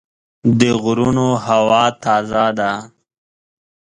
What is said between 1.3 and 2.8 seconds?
هوا تازه ده.